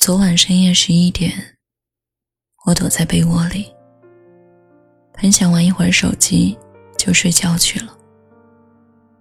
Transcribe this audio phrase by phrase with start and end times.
[0.00, 1.30] 昨晚深夜十一点，
[2.64, 3.70] 我躲在被窝里，
[5.14, 6.58] 很想玩一会儿手机，
[6.96, 7.94] 就睡觉去了。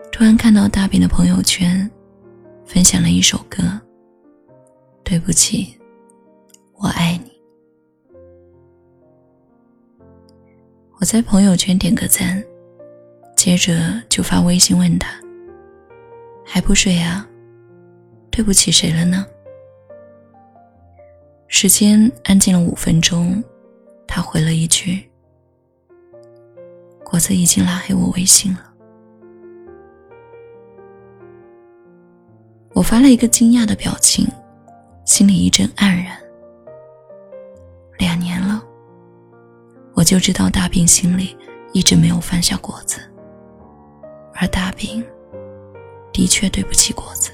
[0.10, 1.92] 突然看到大饼的朋友圈，
[2.65, 3.60] 分享了一首歌。
[5.04, 5.78] 对不起，
[6.76, 7.32] 我爱你。
[10.98, 12.41] 我在朋友圈点个赞，
[13.36, 15.09] 接着就发微信问他
[16.48, 17.27] ：“还不睡啊？
[18.32, 19.25] 对不起谁了呢？”
[21.52, 23.44] 时间安静了五分钟，
[24.07, 25.03] 他回了一句
[27.03, 28.71] ：“果子已经拉黑我微信了。”
[32.73, 34.27] 我发了一个惊讶的表情，
[35.05, 36.16] 心里一阵黯然。
[37.98, 38.63] 两年了，
[39.95, 41.35] 我就知道大饼心里
[41.73, 42.99] 一直没有放下果子，
[44.35, 45.04] 而大饼
[46.13, 47.31] 的确对不起果子。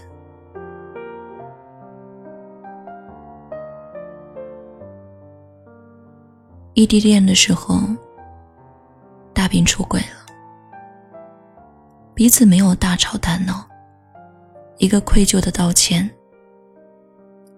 [6.76, 7.80] 异地恋的时候，
[9.34, 11.18] 大饼出轨了，
[12.14, 13.66] 彼此没有大吵大闹，
[14.78, 16.10] 一个愧疚的道歉，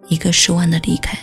[0.08, 1.18] 一个失望的离开。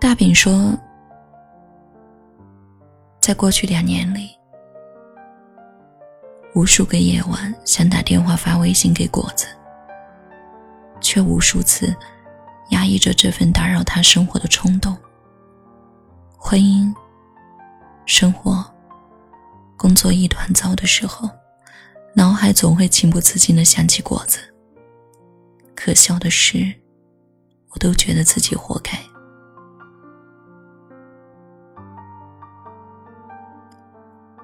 [0.00, 0.74] 大饼说，
[3.20, 4.41] 在过去两年里。
[6.54, 9.46] 无数个夜晚，想打电话发微信给果子，
[11.00, 11.96] 却无数次
[12.70, 14.94] 压抑着这份打扰他生活的冲动。
[16.36, 16.94] 婚姻、
[18.04, 18.62] 生活、
[19.78, 21.26] 工作一团糟的时候，
[22.14, 24.38] 脑海总会情不自禁的想起果子。
[25.74, 26.70] 可笑的是，
[27.70, 28.92] 我都觉得自己活该。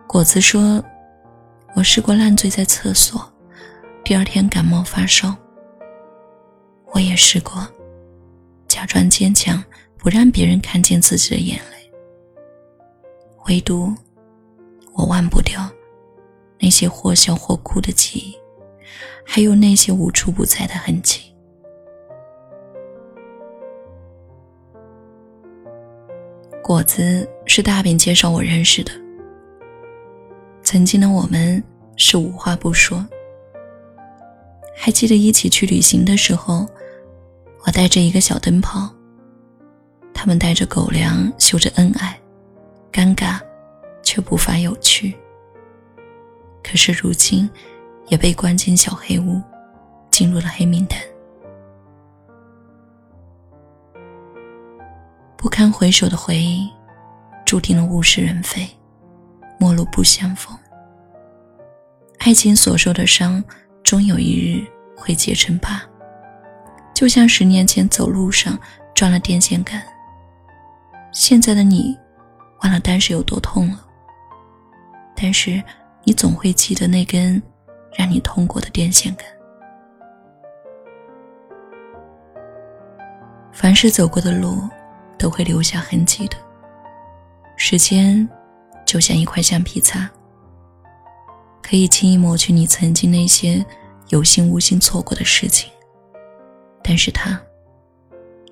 [0.07, 0.83] 果子说。
[1.75, 3.33] 我试过烂醉在厕所，
[4.05, 5.37] 第二天感冒发烧。
[6.93, 7.65] 我也试过，
[8.67, 9.63] 假装坚强，
[9.97, 11.93] 不让别人看见自己的眼泪。
[13.47, 13.95] 唯独，
[14.95, 15.71] 我忘不掉
[16.59, 18.37] 那些或笑或哭的记忆，
[19.25, 21.33] 还有那些无处不在的痕迹。
[26.61, 29.08] 果子是大饼介绍我认识的。
[30.71, 31.65] 曾经的我们
[31.97, 33.03] 是无话不说。
[34.77, 36.69] 还记得一起去旅行的时候，
[37.65, 38.87] 我带着一个小灯泡，
[40.13, 42.21] 他们带着狗粮秀着恩爱，
[42.93, 43.41] 尴尬
[44.03, 45.17] 却不乏有趣。
[46.63, 47.49] 可是如今，
[48.09, 49.41] 也被关进小黑屋，
[50.11, 51.01] 进入了黑名单。
[55.35, 56.71] 不堪回首的回忆，
[57.47, 58.69] 注定了物是人非。
[59.59, 60.57] 陌路不相逢，
[62.19, 63.43] 爱情所受的伤，
[63.83, 64.65] 终有一日
[64.97, 65.83] 会结成疤。
[66.95, 68.59] 就像十年前走路上
[68.95, 69.83] 撞了电线杆，
[71.13, 71.99] 现在的你
[72.63, 73.85] 忘了当时有多痛了，
[75.17, 75.63] 但是
[76.05, 77.43] 你总会记得那根
[77.97, 79.27] 让你痛过的电线杆。
[83.53, 84.69] 凡是走过的路，
[85.19, 86.37] 都会留下痕迹的。
[87.57, 88.29] 时间。
[88.89, 90.09] 就像一块橡皮擦，
[91.63, 93.63] 可以轻易抹去你曾经那些
[94.09, 95.71] 有心无心错过的事情，
[96.83, 97.39] 但是它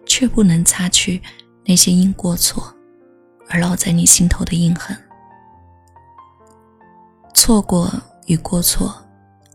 [0.05, 1.23] 却不能擦去
[1.65, 2.71] 那些因过错
[3.49, 4.95] 而烙在你心头的印痕。
[7.33, 7.91] 错过
[8.27, 8.95] 与过错，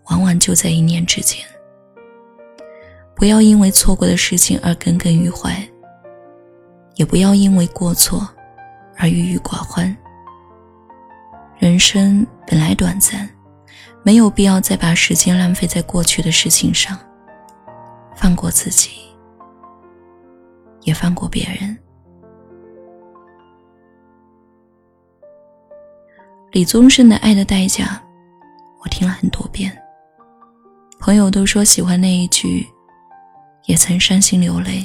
[0.05, 1.45] 往往就在一念之间。
[3.15, 5.63] 不要因为错过的事情而耿耿于怀，
[6.95, 8.27] 也不要因为过错
[8.97, 9.95] 而郁郁寡欢。
[11.61, 13.29] 人生本来短暂，
[14.01, 16.97] 没有必要再把时间浪费在过去的事情上。
[18.15, 18.89] 放过自己，
[20.81, 21.77] 也放过别人。
[26.51, 27.85] 李宗盛的《爱的代价》，
[28.83, 29.71] 我听了很多遍。
[30.99, 32.67] 朋友都说喜欢那一句
[33.67, 34.83] ：“也曾伤心流泪，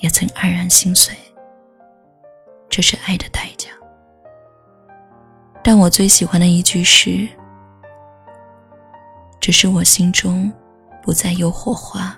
[0.00, 1.14] 也曾黯然心碎。”
[2.70, 3.68] 这是爱的代价。
[5.66, 7.26] 但我最喜欢的一句是
[9.40, 10.52] ：“只是我心中
[11.02, 12.14] 不再有火花，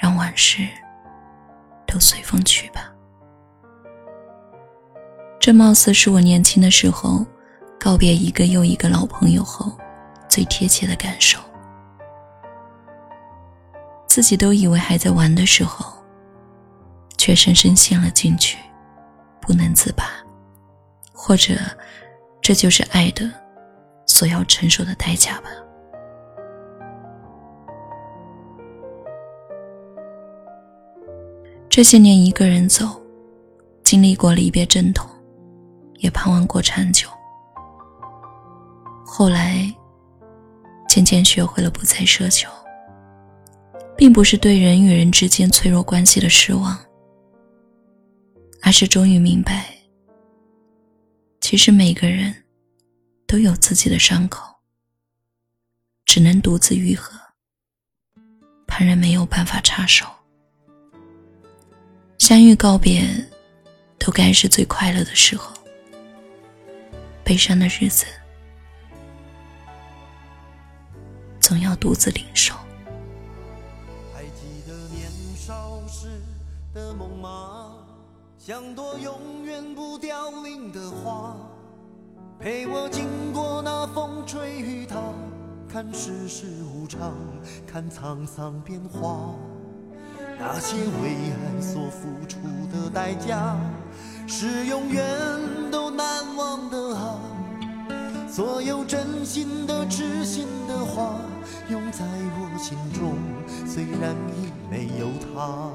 [0.00, 0.68] 让往事
[1.88, 2.88] 都随风去吧。”
[5.40, 7.26] 这貌似是我年轻的时候
[7.80, 9.76] 告别一个又一个老朋友后
[10.28, 11.40] 最贴切的感受。
[14.06, 15.92] 自己都以为还在玩的时候，
[17.18, 18.56] 却深深陷了进去，
[19.40, 20.04] 不能自拔，
[21.12, 21.54] 或者……
[22.50, 23.30] 这就是爱的
[24.06, 25.50] 所要承受的代价吧。
[31.68, 33.00] 这些年一个人走，
[33.84, 35.08] 经历过离别阵痛，
[35.98, 37.06] 也盼望过长久。
[39.06, 39.72] 后来，
[40.88, 42.50] 渐渐学会了不再奢求，
[43.96, 46.76] 并不是对人与人之间脆弱关系的失望，
[48.60, 49.66] 而是终于明白，
[51.50, 52.32] 其实每个人
[53.26, 54.54] 都有自己的伤口，
[56.04, 57.18] 只能独自愈合，
[58.68, 60.06] 旁人没有办法插手。
[62.18, 63.04] 相遇告别，
[63.98, 65.52] 都该是最快乐的时候。
[67.24, 68.06] 悲伤的日子，
[71.40, 72.54] 总要独自领受。
[78.50, 81.36] 像朵永远不凋零的花，
[82.36, 84.96] 陪我经过那风吹雨打，
[85.68, 87.12] 看世事无常，
[87.64, 89.36] 看沧桑变化。
[90.36, 92.38] 那些为爱所付出
[92.72, 93.56] 的代价，
[94.26, 95.00] 是永远
[95.70, 96.04] 都难
[96.34, 97.20] 忘的啊！
[98.28, 101.14] 所有真心的、痴心的话，
[101.68, 103.14] 永在我心中，
[103.64, 105.06] 虽然已没有
[105.36, 105.70] 他。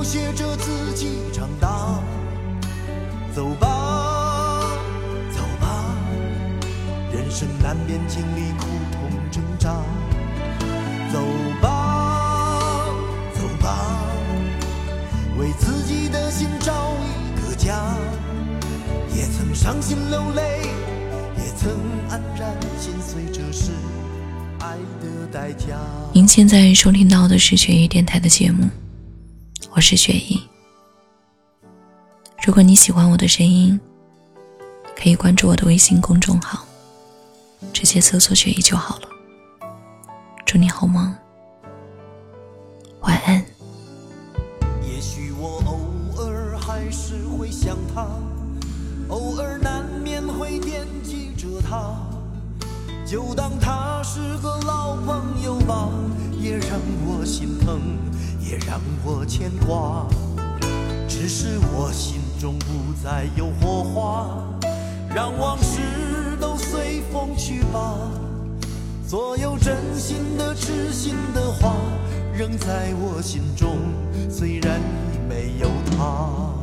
[0.00, 2.00] 要学着自己长大。
[3.34, 4.72] 走吧。
[5.30, 5.94] 走吧，
[7.12, 9.74] 人生难免经历苦痛挣扎，
[11.12, 11.20] 走
[11.60, 12.86] 吧，
[13.34, 14.00] 走吧，
[15.38, 16.72] 为自己的心找
[17.04, 17.94] 一个家。
[19.14, 20.62] 也曾伤心流泪，
[21.36, 21.70] 也曾
[22.08, 23.70] 黯然心碎，这是
[24.60, 25.76] 爱的代价。
[26.14, 28.66] 您现在收听到的是雪姨电台的节目，
[29.72, 30.42] 我是雪姨。
[32.44, 33.78] 如果你喜欢我的声音，
[34.96, 36.66] 可以关注我的微信公众号。
[37.72, 39.08] 直接搜索“雪姨”就好了。
[40.44, 41.14] 祝你好梦，
[43.02, 43.44] 晚安。
[44.82, 48.08] 也许我偶尔还是会想他，
[49.08, 51.94] 偶尔难免会惦记着他，
[53.06, 55.88] 就当他是个老朋友吧，
[56.40, 57.80] 也让我心疼，
[58.50, 60.06] 也让我牵挂。
[61.08, 64.36] 只是我心中不再有火花，
[65.14, 65.80] 让往事。
[66.40, 67.98] 都随风去吧，
[69.06, 71.76] 所有真心的、痴心的话，
[72.32, 73.76] 仍在我心中，
[74.30, 76.59] 虽然已没有他。